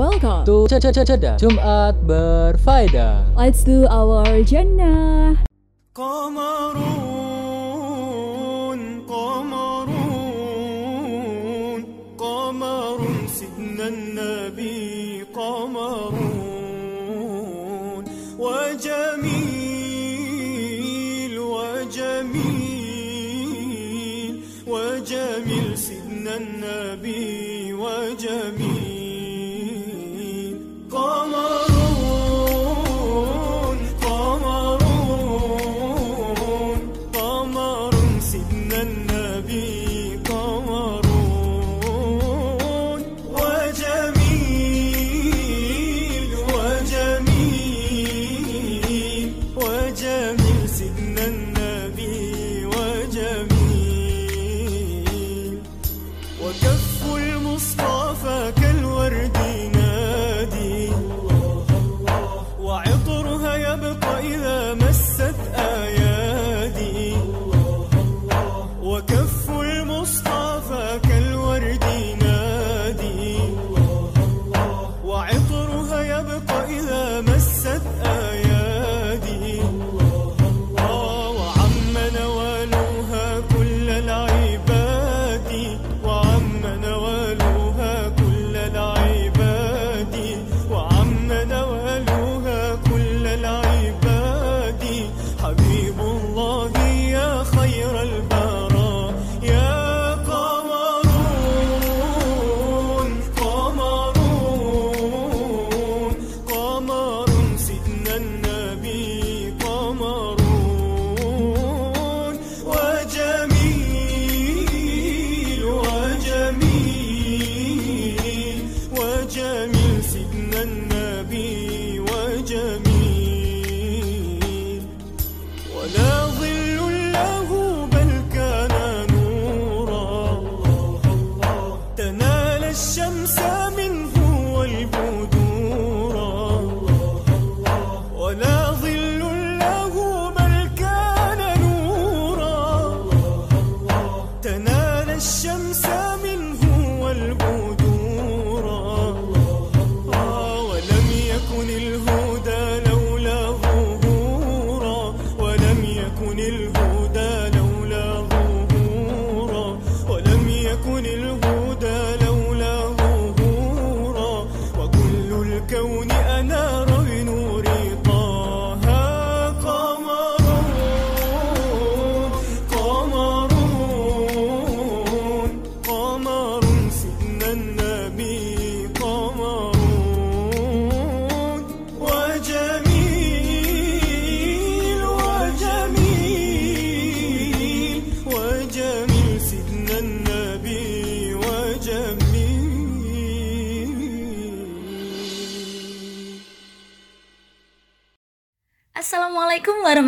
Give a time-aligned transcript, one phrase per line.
[0.00, 3.36] welcome to Ceda Jumat Berfaedah.
[3.36, 5.36] Let's do our jannah.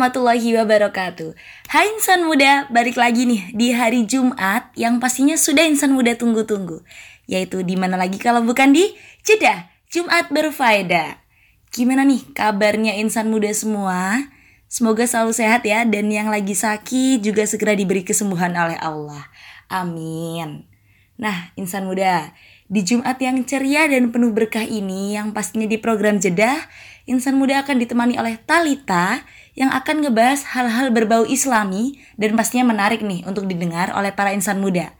[0.03, 1.31] Warahmatullahi wabarakatuh.
[1.71, 6.83] Hai insan muda, balik lagi nih di hari Jumat yang pastinya sudah insan muda tunggu-tunggu.
[7.23, 8.83] Yaitu di mana lagi kalau bukan di
[9.23, 11.23] Jeddah Jumat Berfaedah
[11.71, 14.27] Gimana nih kabarnya insan muda semua?
[14.67, 19.31] Semoga selalu sehat ya dan yang lagi sakit juga segera diberi kesembuhan oleh Allah.
[19.71, 20.67] Amin.
[21.15, 22.35] Nah insan muda,
[22.67, 26.59] di Jumat yang ceria dan penuh berkah ini yang pastinya di program Jeddah,
[27.07, 33.05] insan muda akan ditemani oleh Talita yang akan ngebahas hal-hal berbau islami dan pastinya menarik
[33.05, 34.93] nih untuk didengar oleh para insan muda.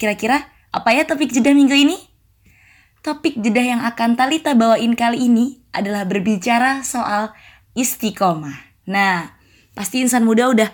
[0.00, 1.98] Kira-kira apa ya topik Jeddah minggu ini?
[3.04, 7.32] Topik Jeddah yang akan Talita bawain kali ini adalah berbicara soal
[7.76, 8.56] istiqomah.
[8.88, 9.36] Nah,
[9.76, 10.68] pasti insan muda udah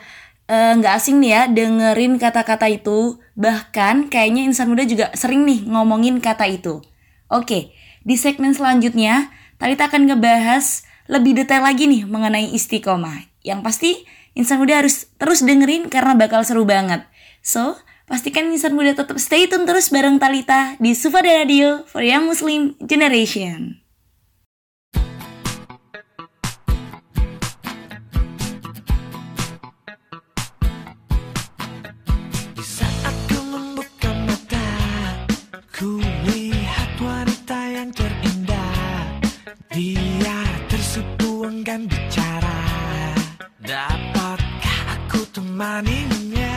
[0.49, 3.19] eh, nggak asing nih ya dengerin kata-kata itu.
[3.35, 6.81] Bahkan kayaknya insan muda juga sering nih ngomongin kata itu.
[7.27, 7.75] Oke,
[8.07, 13.29] di segmen selanjutnya Talita akan ngebahas lebih detail lagi nih mengenai istiqomah.
[13.45, 13.91] Yang pasti
[14.33, 17.05] insan muda harus terus dengerin karena bakal seru banget.
[17.45, 17.77] So,
[18.09, 22.73] pastikan insan muda tetap stay tune terus bareng Talita di Sufada Radio for Young Muslim
[22.81, 23.84] Generation.
[45.55, 46.55] menemaninya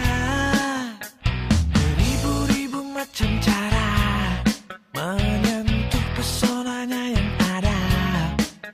[1.69, 3.89] Beribu-ribu macam cara
[4.97, 7.79] Menyentuh pesonanya yang ada.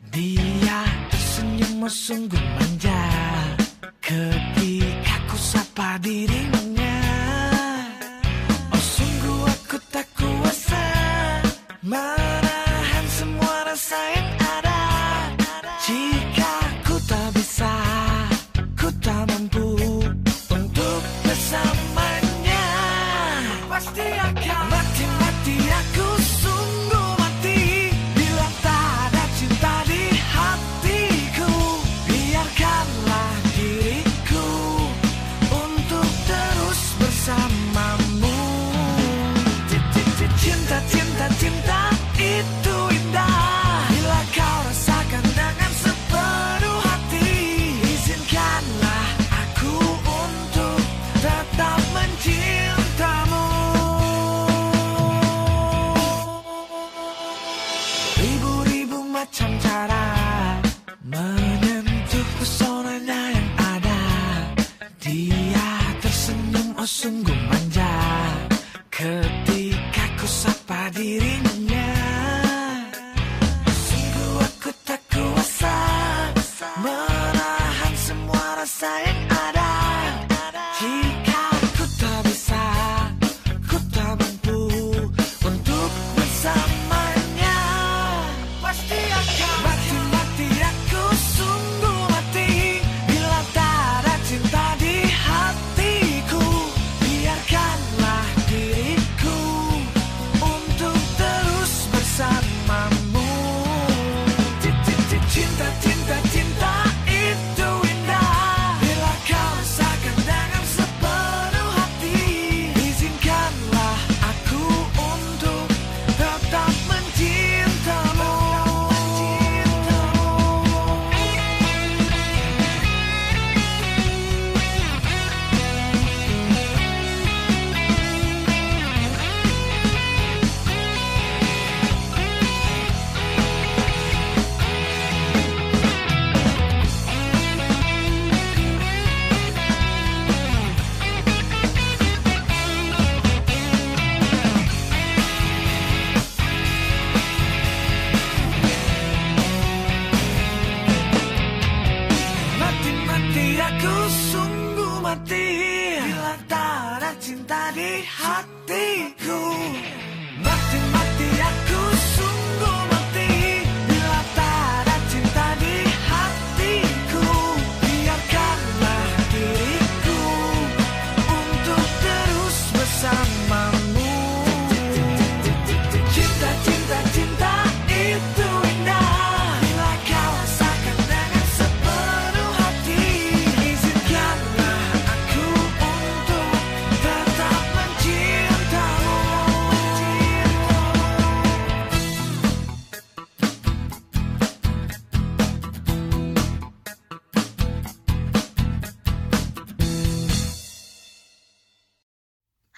[0.08, 0.80] Dia
[1.12, 3.04] tersenyum sungguh manja.
[4.00, 6.63] Ketika ku sapa dirimu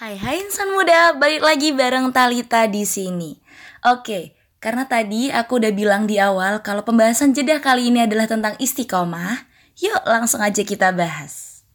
[0.06, 3.42] Hai hai insan muda, balik lagi bareng Talita di sini.
[3.90, 8.54] Oke, karena tadi aku udah bilang di awal kalau pembahasan jeda kali ini adalah tentang
[8.62, 9.50] istiqomah,
[9.82, 11.66] yuk langsung aja kita bahas.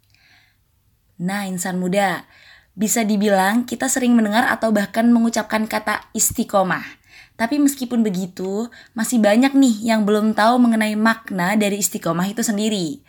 [1.19, 2.23] Nah, insan muda,
[2.79, 6.87] bisa dibilang kita sering mendengar atau bahkan mengucapkan kata istiqomah.
[7.35, 13.03] Tapi meskipun begitu, masih banyak nih yang belum tahu mengenai makna dari istiqomah itu sendiri.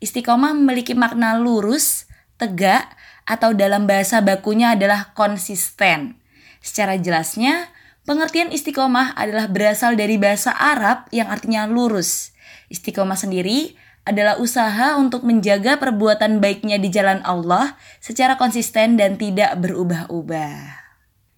[0.00, 2.08] Istiqomah memiliki makna lurus,
[2.40, 2.88] tegak,
[3.28, 6.18] atau dalam bahasa bakunya adalah konsisten.
[6.62, 7.70] Secara jelasnya,
[8.06, 12.34] pengertian istiqomah adalah berasal dari bahasa Arab yang artinya lurus.
[12.70, 19.54] Istiqomah sendiri adalah usaha untuk menjaga perbuatan baiknya di jalan Allah secara konsisten dan tidak
[19.62, 20.82] berubah-ubah.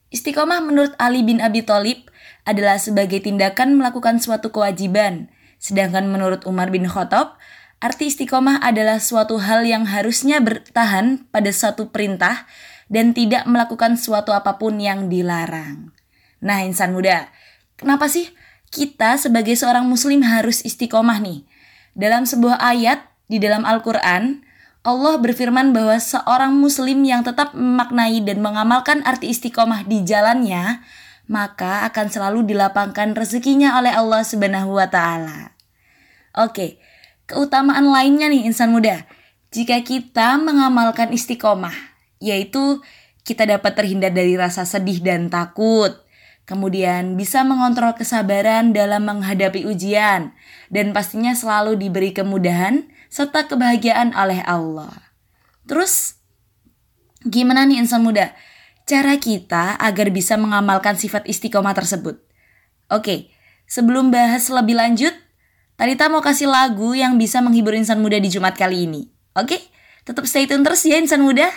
[0.08, 2.08] Istiqomah menurut Ali bin Abi Thalib
[2.48, 5.28] adalah sebagai tindakan melakukan suatu kewajiban,
[5.60, 7.36] sedangkan menurut Umar bin Khattab,
[7.78, 12.46] arti istiqomah adalah suatu hal yang harusnya bertahan pada suatu perintah
[12.92, 15.90] dan tidak melakukan suatu apa pun yang dilarang.
[16.44, 17.32] Nah, insan muda,
[17.80, 18.28] kenapa sih
[18.68, 21.48] kita sebagai seorang muslim harus istiqomah nih?
[21.96, 24.44] Dalam sebuah ayat di dalam Al-Qur'an,
[24.84, 30.84] Allah berfirman bahwa seorang muslim yang tetap memaknai dan mengamalkan arti istiqomah di jalannya,
[31.24, 35.56] maka akan selalu dilapangkan rezekinya oleh Allah Subhanahu wa taala.
[36.36, 36.76] Oke,
[37.26, 39.06] keutamaan lainnya nih insan muda.
[39.54, 41.74] Jika kita mengamalkan istiqomah,
[42.18, 42.82] yaitu
[43.22, 46.04] kita dapat terhindar dari rasa sedih dan takut.
[46.44, 50.36] kemudian bisa mengontrol kesabaran dalam menghadapi ujian,
[50.68, 54.92] dan pastinya selalu diberi kemudahan serta kebahagiaan oleh Allah.
[55.64, 56.20] Terus,
[57.24, 58.36] gimana nih insan muda?
[58.84, 62.20] Cara kita agar bisa mengamalkan sifat istiqomah tersebut.
[62.92, 63.32] Oke,
[63.64, 65.16] sebelum bahas lebih lanjut,
[65.74, 69.10] Talita mau kasih lagu yang bisa menghibur insan muda di Jumat kali ini.
[69.34, 69.58] Oke,
[70.06, 71.50] tetap stay tune terus ya insan muda.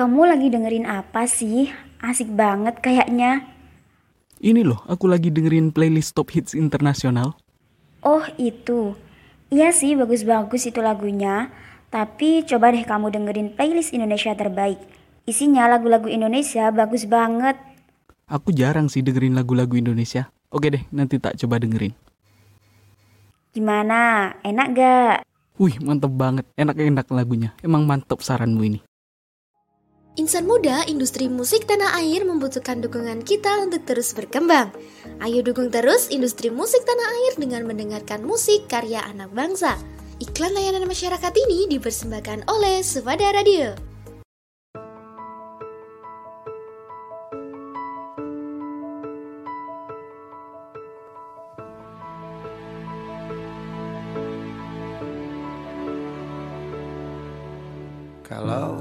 [0.00, 1.68] Kamu lagi dengerin apa sih?
[2.00, 3.44] Asik banget kayaknya.
[4.40, 7.36] Ini loh, aku lagi dengerin playlist top hits internasional.
[8.00, 8.96] Oh itu.
[9.52, 11.52] Iya sih bagus-bagus itu lagunya.
[11.92, 14.80] Tapi coba deh kamu dengerin playlist Indonesia terbaik.
[15.28, 17.60] Isinya lagu-lagu Indonesia bagus banget.
[18.24, 20.32] Aku jarang sih dengerin lagu-lagu Indonesia.
[20.48, 21.92] Oke deh, nanti tak coba dengerin.
[23.52, 24.32] Gimana?
[24.48, 25.16] Enak gak?
[25.60, 26.48] Wih, mantep banget.
[26.56, 27.52] Enak-enak lagunya.
[27.60, 28.80] Emang mantep saranmu ini.
[30.18, 34.74] Insan muda, industri musik tanah air membutuhkan dukungan kita untuk terus berkembang.
[35.22, 39.78] Ayo dukung terus industri musik tanah air dengan mendengarkan musik karya anak bangsa.
[40.18, 43.89] Iklan layanan masyarakat ini dipersembahkan oleh Suvada Radio.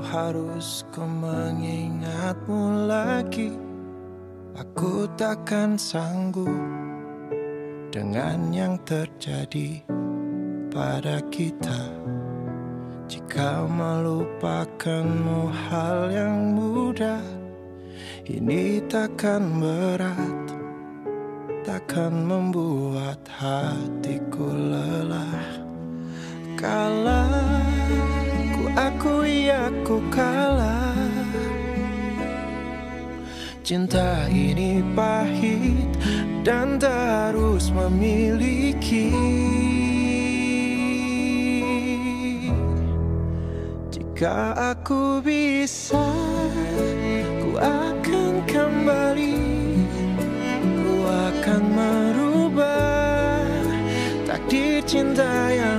[0.10, 3.54] Harus ku mengingatmu lagi.
[4.58, 6.52] Aku takkan sanggup
[7.94, 9.86] Dengan yang terjadi
[10.74, 11.94] pada kita.
[13.10, 17.24] Jika melupakanmu hal yang mudah
[18.26, 20.46] Ini takkan berat.
[21.66, 25.66] Takkan membuat hatiku lelah.
[26.58, 28.19] Kalah
[29.50, 30.98] aku kalah.
[33.64, 35.94] Cinta ini pahit
[36.42, 39.14] dan terus memiliki.
[43.94, 46.04] Jika aku bisa
[47.40, 49.40] Ku akan kembali.
[50.60, 53.48] Ku akan merubah
[54.28, 55.79] Takdir cinta yang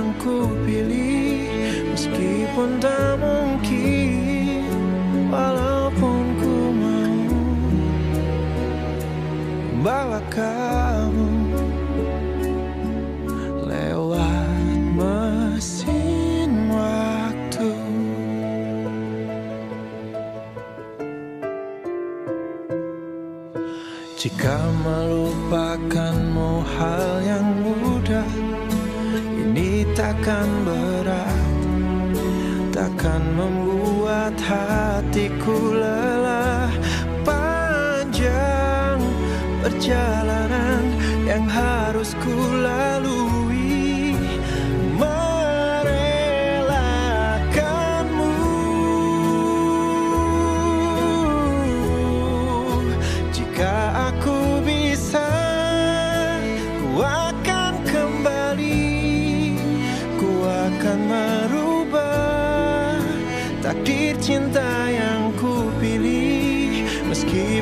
[2.61, 4.69] Meskipun tak mungkin
[5.33, 7.17] Walaupun ku mau
[9.81, 11.57] Bawa kamu
[13.65, 17.73] Lewat mesin waktu.
[24.21, 28.29] Jika melupakanmu hal yang mudah
[29.49, 30.45] Ini takkan
[33.01, 36.69] Takkan membuat hatiku lelah.
[37.25, 39.01] Panjang
[39.65, 40.85] perjalanan
[41.25, 43.00] yang harus ku lalui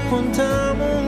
[0.09, 0.98] contamos.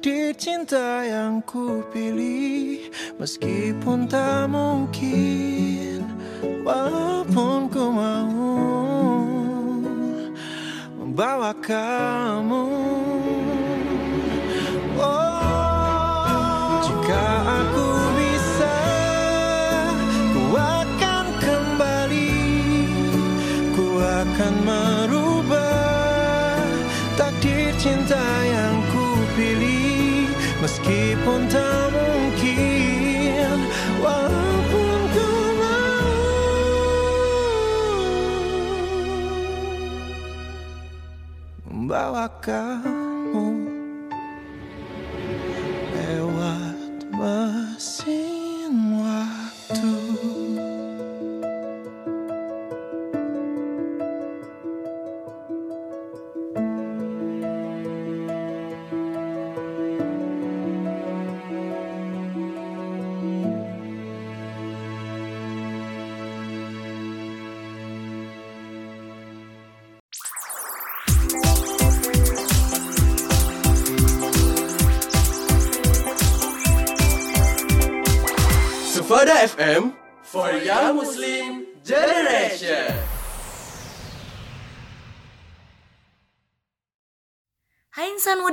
[0.00, 2.88] Takdir cinta yang ku pilih
[3.20, 6.08] Meskipun tak mungkin
[6.64, 8.48] Walaupun ku mau
[10.96, 12.64] Membawa kamu.
[14.96, 17.24] Oh, jika
[17.60, 18.80] aku bisa,
[20.32, 22.40] ku akan kembali,
[23.76, 26.64] ku akan merubah
[27.20, 28.89] takdir cinta yang
[30.60, 33.58] meskipun tak mungkin,
[34.00, 36.12] walaupun ku mau.
[41.64, 43.09] Membawa kamu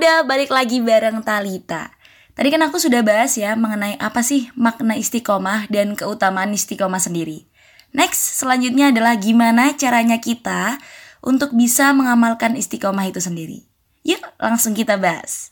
[0.08, 1.92] muda, balik lagi bareng Talita.
[2.32, 7.52] Tadi kan aku sudah bahas ya mengenai apa sih makna istiqomah dan keutamaan istiqomah sendiri.
[7.92, 10.80] Next, selanjutnya adalah gimana caranya kita
[11.20, 13.68] untuk bisa mengamalkan istiqomah itu sendiri.
[14.08, 15.52] Yuk, langsung kita bahas.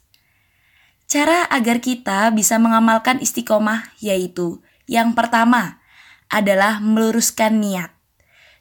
[1.03, 5.83] Cara agar kita bisa mengamalkan istiqomah yaitu yang pertama
[6.31, 7.91] adalah meluruskan niat.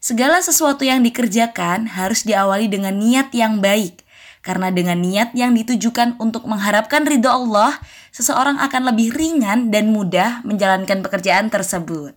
[0.03, 4.03] Segala sesuatu yang dikerjakan harus diawali dengan niat yang baik.
[4.45, 7.81] Karena dengan niat yang ditujukan untuk mengharapkan ridho Allah,
[8.13, 12.13] seseorang akan lebih ringan dan mudah menjalankan pekerjaan tersebut.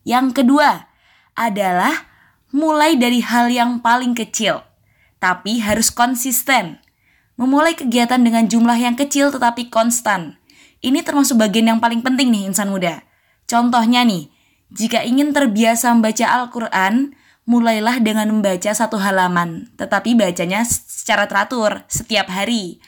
[0.00, 0.88] Yang kedua
[1.36, 2.08] adalah
[2.56, 4.64] mulai dari hal yang paling kecil,
[5.20, 6.80] tapi harus konsisten.
[7.36, 10.40] Memulai kegiatan dengan jumlah yang kecil tetapi konstan.
[10.80, 13.04] Ini termasuk bagian yang paling penting nih insan muda.
[13.44, 14.32] Contohnya nih,
[14.72, 17.12] jika ingin terbiasa membaca Al-Quran,
[17.48, 22.80] mulailah dengan membaca satu halaman, tetapi bacanya secara teratur setiap hari.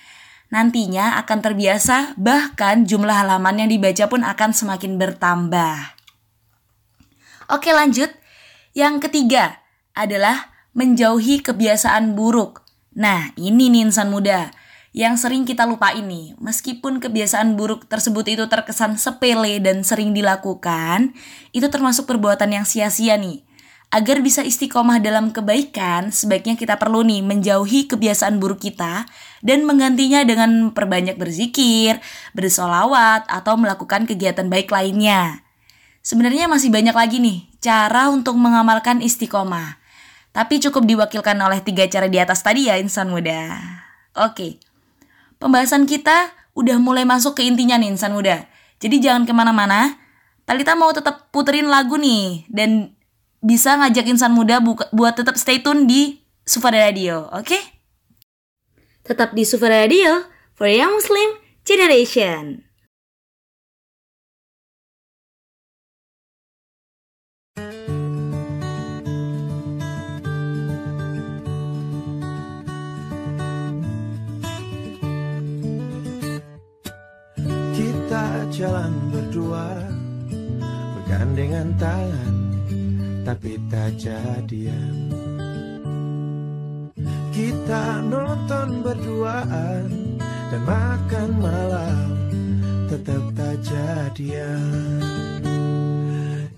[0.53, 5.97] Nantinya akan terbiasa, bahkan jumlah halaman yang dibaca pun akan semakin bertambah.
[7.49, 8.13] Oke, lanjut.
[8.77, 9.65] Yang ketiga
[9.97, 12.65] adalah menjauhi kebiasaan buruk.
[12.93, 14.53] Nah, ini nih insan muda
[14.93, 16.37] yang sering kita lupa ini.
[16.37, 21.17] Meskipun kebiasaan buruk tersebut itu terkesan sepele dan sering dilakukan,
[21.57, 23.45] itu termasuk perbuatan yang sia-sia nih.
[23.93, 29.05] Agar bisa istiqomah dalam kebaikan, sebaiknya kita perlu nih menjauhi kebiasaan buruk kita
[29.45, 32.01] dan menggantinya dengan perbanyak berzikir,
[32.33, 35.45] bersolawat, atau melakukan kegiatan baik lainnya.
[36.01, 39.77] Sebenarnya masih banyak lagi nih cara untuk mengamalkan istiqomah.
[40.33, 43.61] Tapi cukup diwakilkan oleh tiga cara di atas tadi ya insan muda.
[44.17, 44.57] Oke,
[45.37, 48.49] pembahasan kita udah mulai masuk ke intinya nih insan muda.
[48.81, 50.01] Jadi jangan ke mana-mana.
[50.49, 52.97] Talita mau tetap puterin lagu nih dan
[53.43, 57.51] bisa ngajak insan muda buka, buat tetap stay tune di Sufada Radio, oke?
[57.51, 57.63] Okay?
[59.03, 62.63] Tetap di Sufada Radio for Young Muslim Generation.
[77.75, 79.67] Kita jalan berdua
[81.03, 82.32] Bergandengan tangan
[83.23, 85.15] Tapi tak jadian
[87.31, 90.19] Kita nonton berduaan
[90.51, 92.07] Dan makan malam
[92.91, 94.99] Tetap tak jadian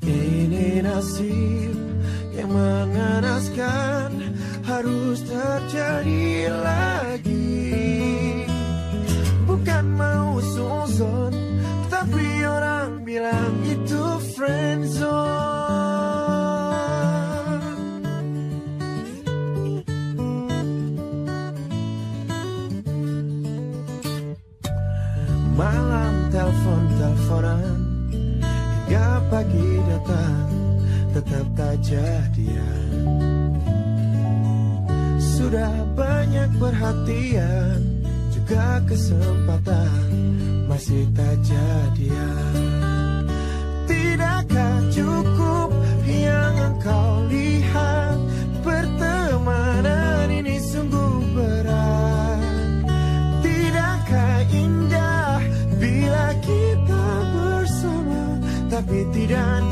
[0.01, 1.77] Ini nasib
[2.33, 4.11] yang mengenaskan
[4.65, 7.69] Harus terjadi lagi.
[9.45, 11.37] Bukan mau suzon
[11.93, 15.54] Tapi orang bilang itu friendzone
[27.15, 27.79] telepon-teleponan
[28.85, 30.49] Hingga pagi datang
[31.15, 32.91] Tetap tak jadian.
[35.23, 37.79] Sudah banyak perhatian
[38.35, 40.11] Juga kesempatan
[40.67, 42.55] Masih tak jadian.
[43.87, 45.71] Tidakkah cukup
[46.09, 48.04] yang engkau lihat
[58.85, 59.65] Tapi tidak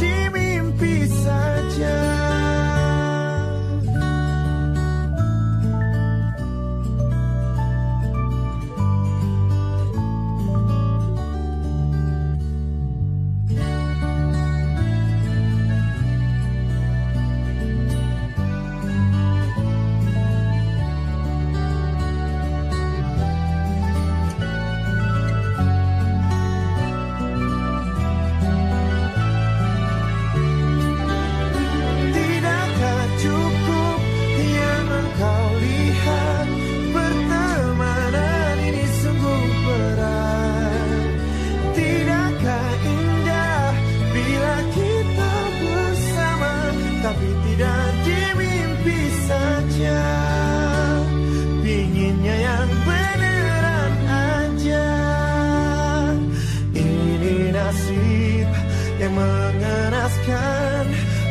[59.13, 60.85] mengenaskan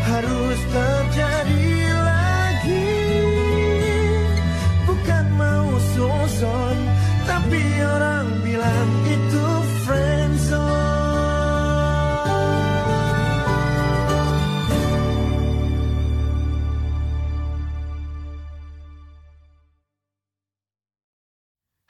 [0.05, 1.69] harus terjadi
[2.01, 2.97] lagi
[4.85, 6.77] Bukan mau susun
[7.25, 9.61] Tapi orang bilang itu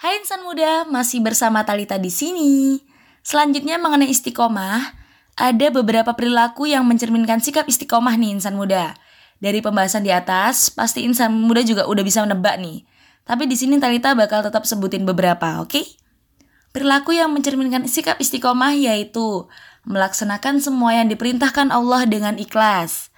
[0.02, 2.82] Hai insan muda, masih bersama Talita di sini.
[3.22, 5.01] Selanjutnya mengenai istiqomah,
[5.40, 8.96] ada beberapa perilaku yang mencerminkan sikap istiqomah nih insan muda.
[9.42, 12.86] Dari pembahasan di atas, pasti insan muda juga udah bisa menebak nih.
[13.26, 15.72] Tapi di sini Talita bakal tetap sebutin beberapa, oke?
[15.72, 15.86] Okay?
[16.72, 19.50] Perilaku yang mencerminkan sikap istiqomah yaitu
[19.84, 23.12] melaksanakan semua yang diperintahkan Allah dengan ikhlas,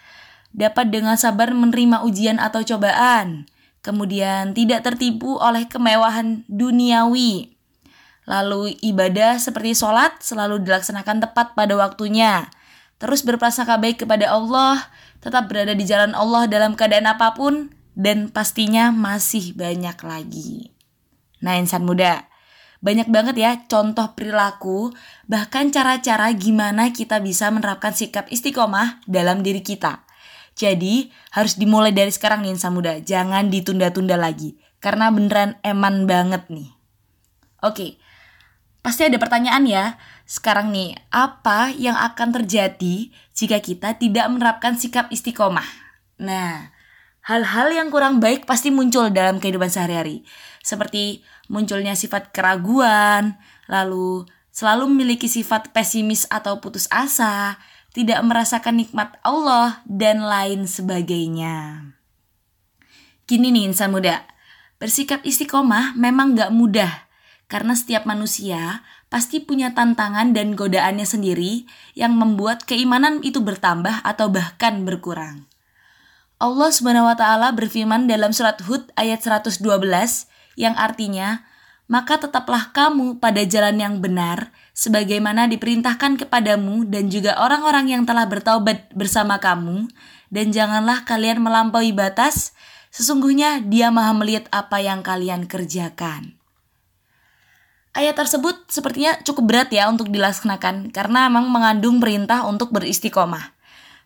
[0.56, 3.46] dapat dengan sabar menerima ujian atau cobaan,
[3.84, 7.54] kemudian tidak tertipu oleh kemewahan duniawi.
[8.24, 12.48] Lalu ibadah seperti sholat selalu dilaksanakan tepat pada waktunya.
[13.02, 14.80] Terus berprasangka baik kepada Allah,
[15.20, 20.72] tetap berada di jalan Allah dalam keadaan apa pun, dan pastinya masih banyak lagi.
[21.44, 22.32] Nah insan muda,
[22.84, 24.92] banyak banget ya contoh perilaku,
[25.28, 30.04] bahkan cara-cara gimana kita bisa menerapkan sikap istiqomah dalam diri kita.
[30.54, 34.60] Jadi harus dimulai dari sekarang nih insan muda, jangan ditunda-tunda lagi.
[34.84, 36.70] Karena beneran eman banget nih.
[37.64, 38.03] Oke,
[38.84, 39.86] pasti ada pertanyaan ya.
[40.28, 45.66] Sekarang nih, apa yang akan terjadi jika kita tidak menerapkan sikap istiqomah?
[46.20, 46.70] Nah,
[47.24, 50.28] hal-hal yang kurang baik pasti muncul dalam kehidupan sehari-hari.
[50.62, 53.40] Seperti munculnya sifat keraguan,
[53.72, 57.58] lalu selalu memiliki sifat pesimis atau putus asa,
[57.92, 61.90] tidak merasakan nikmat Allah, dan lain sebagainya.
[63.24, 64.24] Gini nih insan muda,
[64.78, 67.03] bersikap istiqomah memang gak mudah,
[67.54, 68.82] karena setiap manusia
[69.14, 75.46] pasti punya tantangan dan godaannya sendiri yang membuat keimanan itu bertambah atau bahkan berkurang.
[76.42, 79.62] Allah Subhanahu wa taala berfirman dalam surat Hud ayat 112
[80.58, 81.46] yang artinya
[81.86, 88.26] maka tetaplah kamu pada jalan yang benar, sebagaimana diperintahkan kepadamu dan juga orang-orang yang telah
[88.26, 89.92] bertaubat bersama kamu,
[90.34, 92.58] dan janganlah kalian melampaui batas,
[92.90, 96.33] sesungguhnya dia maha melihat apa yang kalian kerjakan.
[97.94, 103.54] Ayat tersebut sepertinya cukup berat ya untuk dilaksanakan, karena memang mengandung perintah untuk beristiqomah.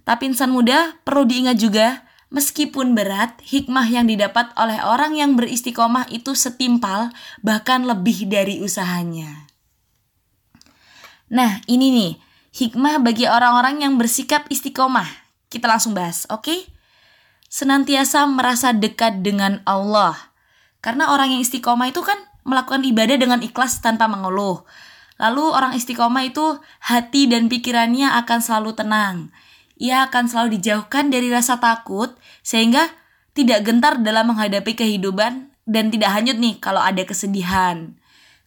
[0.03, 6.11] Tapi insan muda perlu diingat juga Meskipun berat, hikmah yang didapat oleh orang yang beristiqomah
[6.11, 9.47] itu setimpal, bahkan lebih dari usahanya.
[11.31, 12.11] Nah, ini nih,
[12.51, 15.07] hikmah bagi orang-orang yang bersikap istiqomah.
[15.47, 16.43] Kita langsung bahas, oke?
[16.43, 16.59] Okay?
[17.47, 20.35] Senantiasa merasa dekat dengan Allah.
[20.83, 24.63] Karena orang yang istiqomah itu kan melakukan ibadah dengan ikhlas tanpa mengeluh.
[25.19, 29.29] Lalu orang istiqomah itu hati dan pikirannya akan selalu tenang
[29.77, 32.89] ia akan selalu dijauhkan dari rasa takut sehingga
[33.37, 37.93] tidak gentar dalam menghadapi kehidupan dan tidak hanyut nih kalau ada kesedihan.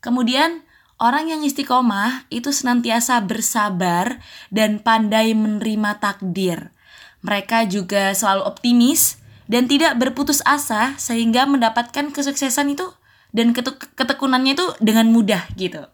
[0.02, 0.66] Kemudian
[0.98, 4.18] orang yang istiqomah itu senantiasa bersabar
[4.50, 6.74] dan pandai menerima takdir.
[7.22, 12.90] Mereka juga selalu optimis dan tidak berputus asa sehingga mendapatkan kesuksesan itu
[13.30, 13.54] dan
[13.96, 15.86] ketekunannya itu dengan mudah gitu.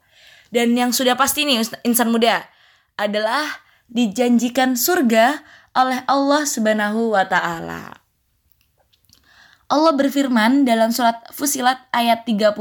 [0.48, 2.46] Dan yang sudah pasti nih insan muda
[2.96, 3.44] adalah
[3.90, 5.44] dijanjikan surga
[5.76, 8.06] oleh Allah Subhanahu wa taala.
[9.66, 12.54] Allah berfirman dalam surat Fusilat ayat 30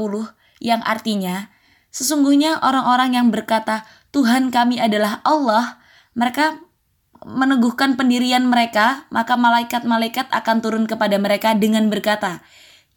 [0.58, 1.54] yang artinya
[1.94, 5.78] sesungguhnya orang-orang yang berkata Tuhan kami adalah Allah
[6.18, 6.58] mereka
[7.22, 12.42] meneguhkan pendirian mereka maka malaikat-malaikat akan turun kepada mereka dengan berkata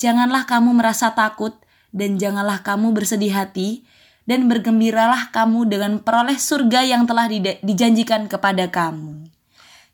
[0.02, 1.54] janganlah kamu merasa takut
[1.96, 3.84] dan janganlah kamu bersedih hati
[4.30, 7.26] dan bergembiralah kamu dengan peroleh surga yang telah
[7.66, 9.26] dijanjikan kepada kamu.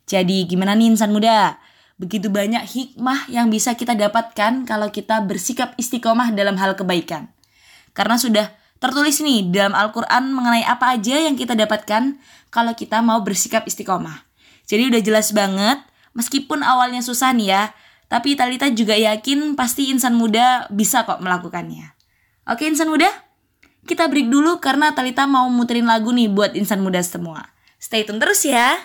[0.04, 1.56] Jadi gimana nih insan muda?
[1.96, 7.32] Begitu banyak hikmah yang bisa kita dapatkan kalau kita bersikap istiqomah dalam hal kebaikan.
[7.96, 12.20] Karena sudah tertulis nih dalam Al-Quran mengenai apa aja yang kita dapatkan
[12.52, 14.28] kalau kita mau bersikap istiqomah.
[14.68, 15.80] Jadi udah jelas banget,
[16.12, 17.62] meskipun awalnya susah nih ya,
[18.06, 21.94] tapi Talita juga yakin pasti insan muda bisa kok melakukannya.
[22.46, 23.10] Oke insan muda?
[23.86, 27.50] Kita break dulu karena Talita mau muterin lagu nih buat insan muda semua.
[27.78, 28.78] Stay tune terus ya.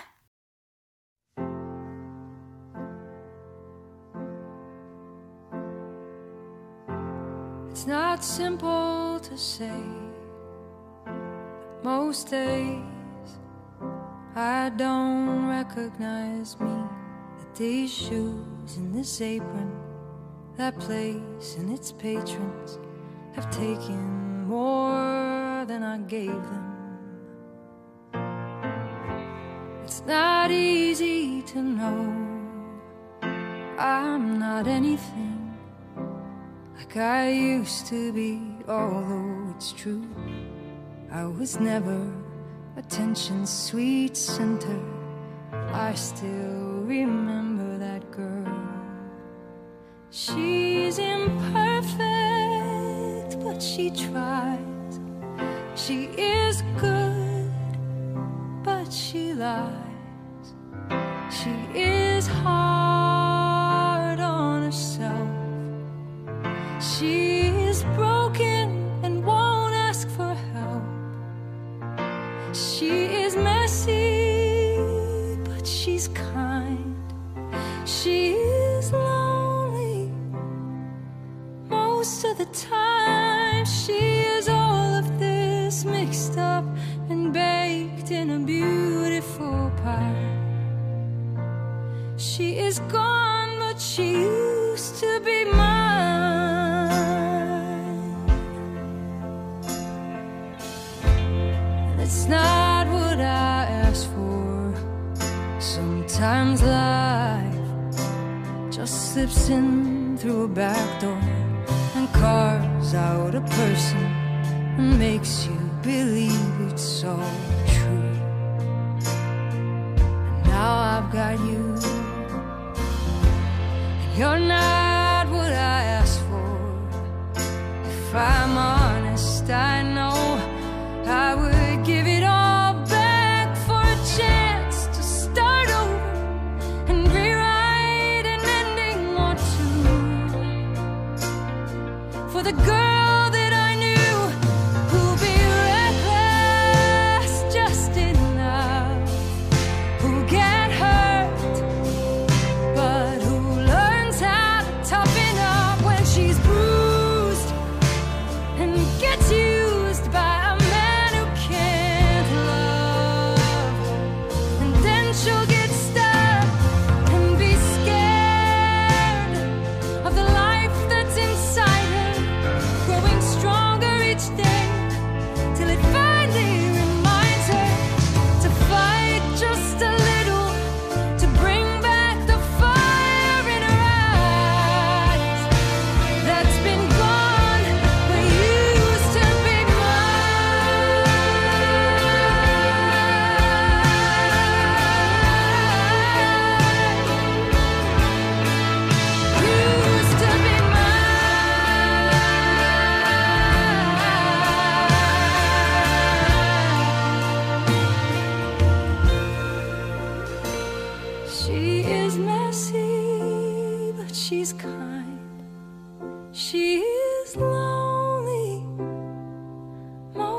[7.70, 9.82] It's not simple to say.
[11.82, 12.78] Most days
[14.38, 16.70] I don't recognize me.
[17.42, 19.70] That these shoes and this apron,
[20.56, 22.78] that place and its patrons
[23.34, 26.68] have taken more than I gave them.
[29.82, 32.22] It's not easy to know
[33.78, 35.58] I'm not anything
[36.76, 40.06] like I used to be, although it's true.
[41.10, 42.10] I was never
[42.76, 44.80] attention's sweet center.
[45.52, 47.51] I still remember.
[50.14, 52.02] She's imperfect
[53.42, 55.00] but she tries.
[55.74, 57.50] She is good,
[58.62, 60.52] but she lies.
[61.30, 62.61] She is hard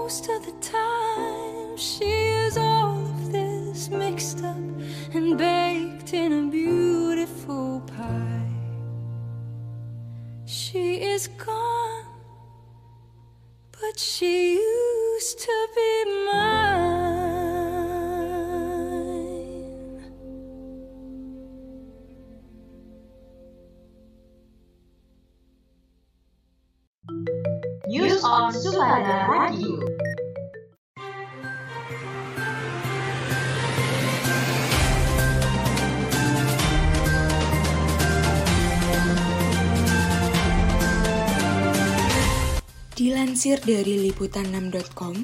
[0.04, 1.78] most of the time.
[1.78, 2.12] She
[2.46, 4.58] is all of this mixed up
[5.14, 8.52] and baked in a beautiful pie.
[10.46, 12.06] She is gone,
[13.72, 14.53] but she
[43.64, 45.16] Dari liputan6.com,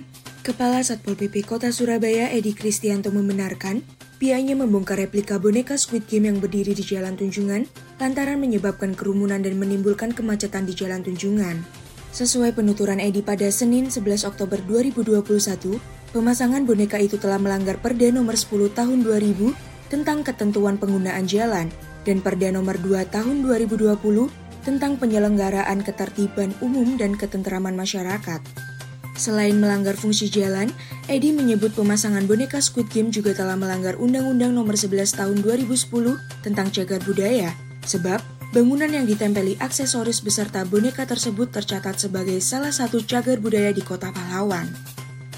[0.47, 3.83] Kepala Satpol PP Kota Surabaya Edi Kristianto membenarkan
[4.15, 7.67] pihaknya membongkar replika boneka Squid Game yang berdiri di Jalan Tunjungan
[7.99, 11.67] lantaran menyebabkan kerumunan dan menimbulkan kemacetan di Jalan Tunjungan.
[12.15, 15.19] Sesuai penuturan Edi pada Senin 11 Oktober 2021,
[16.15, 21.67] pemasangan boneka itu telah melanggar Perda nomor 10 tahun 2000 tentang ketentuan penggunaan jalan
[22.07, 28.37] dan Perda nomor 2 tahun 2020 tentang penyelenggaraan ketertiban umum dan ketenteraman masyarakat.
[29.17, 30.69] Selain melanggar fungsi jalan,
[31.09, 36.69] Edi menyebut pemasangan boneka Squid Game juga telah melanggar Undang-Undang Nomor 11 Tahun 2010 tentang
[36.69, 37.49] cagar budaya,
[37.81, 38.21] sebab
[38.53, 44.13] bangunan yang ditempeli aksesoris beserta boneka tersebut tercatat sebagai salah satu cagar budaya di Kota
[44.13, 44.69] Pahlawan.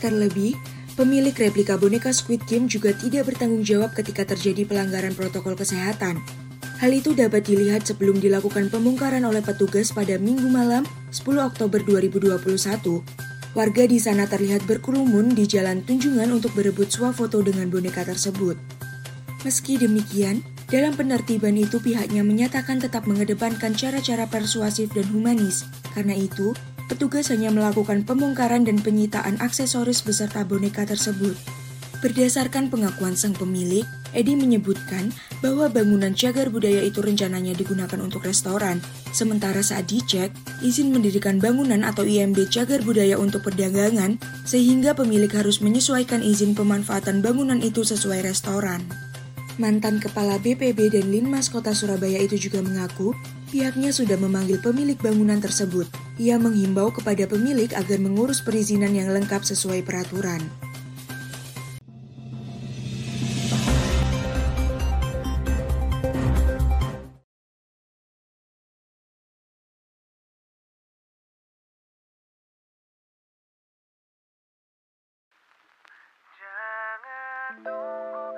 [0.03, 0.59] Terlebih,
[0.99, 6.19] pemilik replika boneka Squid Game juga tidak bertanggung jawab ketika terjadi pelanggaran protokol kesehatan.
[6.81, 10.81] Hal itu dapat dilihat sebelum dilakukan pembongkaran oleh petugas pada Minggu malam
[11.13, 12.41] 10 Oktober 2021.
[13.53, 18.57] Warga di sana terlihat berkerumun di jalan Tunjungan untuk berebut swafoto dengan boneka tersebut.
[19.45, 20.41] Meski demikian,
[20.73, 25.69] dalam penertiban itu pihaknya menyatakan tetap mengedepankan cara-cara persuasif dan humanis.
[25.93, 26.57] Karena itu,
[26.89, 31.60] petugas hanya melakukan pembongkaran dan penyitaan aksesoris beserta boneka tersebut.
[32.01, 35.13] Berdasarkan pengakuan sang pemilik, Edi menyebutkan
[35.45, 38.81] bahwa bangunan cagar budaya itu rencananya digunakan untuk restoran.
[39.13, 40.33] Sementara saat dicek,
[40.65, 44.17] izin mendirikan bangunan atau IMB cagar budaya untuk perdagangan,
[44.49, 48.81] sehingga pemilik harus menyesuaikan izin pemanfaatan bangunan itu sesuai restoran.
[49.61, 53.13] Mantan Kepala BPB dan Linmas Kota Surabaya itu juga mengaku
[53.53, 55.85] pihaknya sudah memanggil pemilik bangunan tersebut.
[56.17, 60.70] Ia menghimbau kepada pemilik agar mengurus perizinan yang lengkap sesuai peraturan.
[77.51, 78.33] Matungo,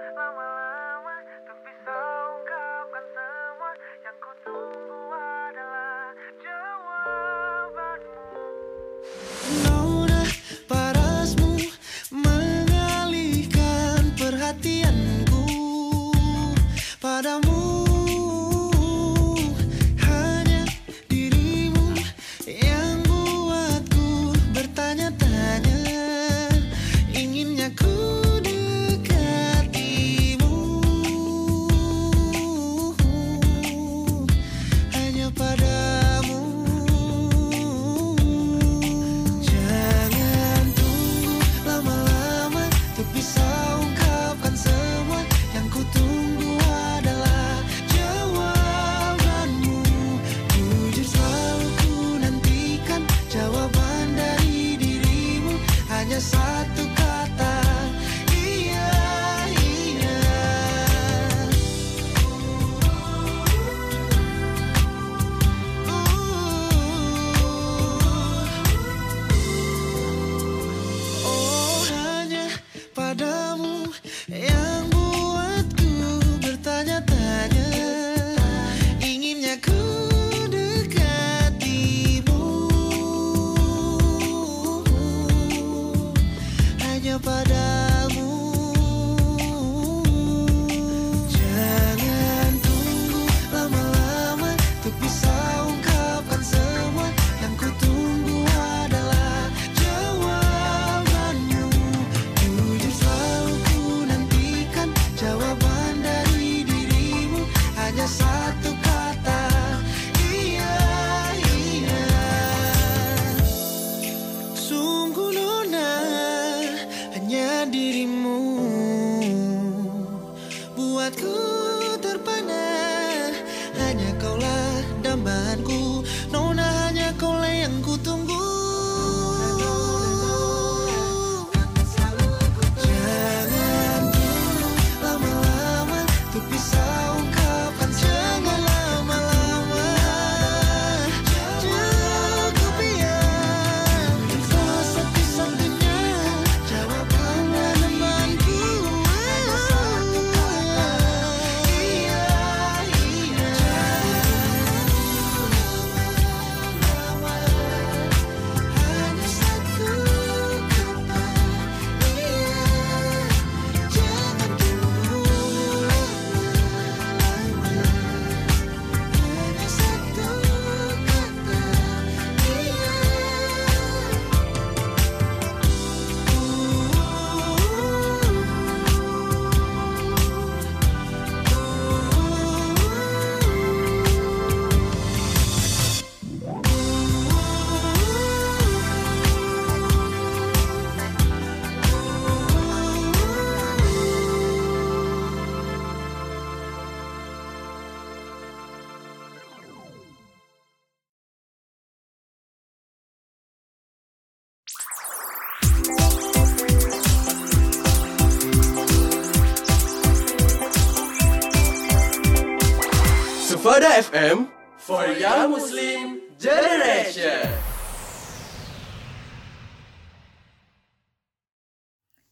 [214.03, 217.47] FM for Young Muslim Generation.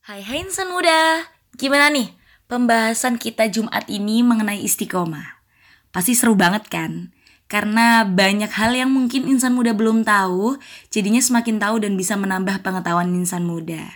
[0.04, 2.12] Hai hai insan muda, gimana nih
[2.52, 5.40] pembahasan kita Jumat ini mengenai istiqomah?
[5.96, 7.16] Pasti seru banget kan?
[7.48, 10.60] Karena banyak hal yang mungkin insan muda belum tahu,
[10.92, 13.96] jadinya semakin tahu dan bisa menambah pengetahuan insan muda.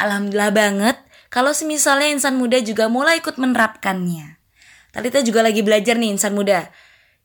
[0.00, 0.96] Alhamdulillah banget
[1.28, 4.40] kalau semisalnya insan muda juga mulai ikut menerapkannya.
[4.96, 6.72] Talita juga lagi belajar nih insan muda.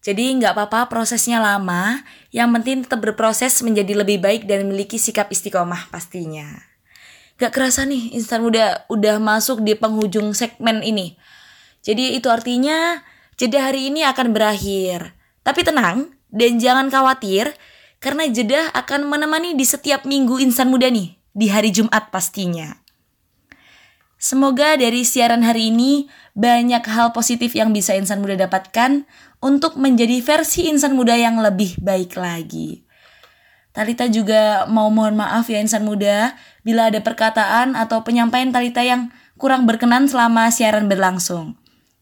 [0.08, 2.00] Jadi nggak apa-apa prosesnya lama,
[2.32, 6.48] yang penting tetap berproses menjadi lebih baik dan memiliki sikap istiqomah pastinya.
[7.36, 11.20] Gak kerasa nih insan muda udah masuk di penghujung segmen ini.
[11.84, 13.04] Jadi itu artinya
[13.36, 15.12] jeda hari ini akan berakhir.
[15.44, 17.52] Tapi tenang dan jangan khawatir
[18.00, 22.80] karena jeda akan menemani di setiap minggu insan muda nih di hari Jumat pastinya.
[24.18, 29.06] Semoga dari siaran hari ini banyak hal positif yang bisa insan muda dapatkan
[29.42, 32.88] untuk menjadi versi insan muda yang lebih baik lagi.
[33.78, 36.34] Talita juga mau mohon maaf ya insan muda
[36.66, 41.54] bila ada perkataan atau penyampaian Talita yang kurang berkenan selama siaran berlangsung.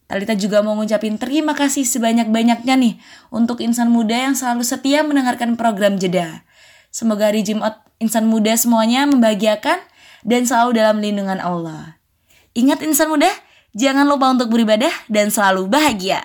[0.08, 2.94] Talita juga mau ngucapin terima kasih sebanyak-banyaknya nih
[3.28, 6.46] untuk insan muda yang selalu setia mendengarkan program jeda.
[6.88, 9.76] Semoga hari Jumat insan muda semuanya membahagiakan
[10.24, 12.00] dan selalu dalam lindungan Allah.
[12.56, 13.28] Ingat insan muda,
[13.76, 16.24] jangan lupa untuk beribadah dan selalu bahagia.